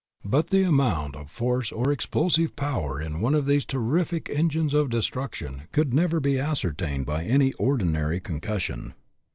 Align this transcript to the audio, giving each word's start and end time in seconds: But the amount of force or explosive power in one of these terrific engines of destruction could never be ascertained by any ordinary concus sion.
But 0.25 0.47
the 0.47 0.63
amount 0.63 1.15
of 1.15 1.29
force 1.29 1.71
or 1.71 1.91
explosive 1.91 2.55
power 2.55 2.99
in 2.99 3.21
one 3.21 3.35
of 3.35 3.45
these 3.45 3.65
terrific 3.65 4.31
engines 4.31 4.73
of 4.73 4.89
destruction 4.89 5.65
could 5.71 5.93
never 5.93 6.19
be 6.19 6.39
ascertained 6.39 7.05
by 7.05 7.23
any 7.23 7.53
ordinary 7.53 8.19
concus 8.19 8.63
sion. 8.63 8.93